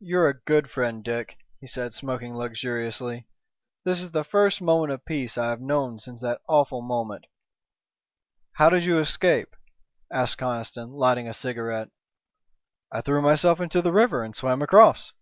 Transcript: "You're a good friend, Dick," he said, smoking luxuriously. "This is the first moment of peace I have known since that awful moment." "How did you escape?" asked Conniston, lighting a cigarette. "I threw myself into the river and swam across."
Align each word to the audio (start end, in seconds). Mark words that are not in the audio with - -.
"You're 0.00 0.28
a 0.28 0.40
good 0.40 0.68
friend, 0.68 1.04
Dick," 1.04 1.38
he 1.60 1.68
said, 1.68 1.94
smoking 1.94 2.34
luxuriously. 2.34 3.28
"This 3.84 4.00
is 4.00 4.10
the 4.10 4.24
first 4.24 4.60
moment 4.60 4.90
of 4.92 5.04
peace 5.04 5.38
I 5.38 5.50
have 5.50 5.60
known 5.60 6.00
since 6.00 6.20
that 6.22 6.40
awful 6.48 6.82
moment." 6.82 7.26
"How 8.54 8.70
did 8.70 8.84
you 8.84 8.98
escape?" 8.98 9.54
asked 10.12 10.38
Conniston, 10.38 10.90
lighting 10.94 11.28
a 11.28 11.32
cigarette. 11.32 11.90
"I 12.90 13.02
threw 13.02 13.22
myself 13.22 13.60
into 13.60 13.80
the 13.80 13.92
river 13.92 14.24
and 14.24 14.34
swam 14.34 14.62
across." 14.62 15.12